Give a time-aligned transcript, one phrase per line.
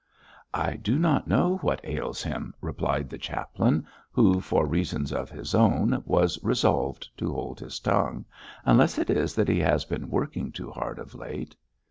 [0.51, 5.53] 'I do not know what ails him,' replied the chaplain, who, for reasons of his
[5.53, 8.25] own, was resolved to hold his tongue,
[8.65, 11.55] 'unless it is that he has been working too hard of late.'